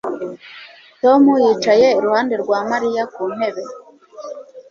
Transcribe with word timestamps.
Tom 1.01 1.21
yicaye 1.43 1.87
iruhande 1.99 2.35
rwa 2.43 2.59
Mariya 2.71 3.03
ku 3.13 3.21
ntebe 3.35 3.63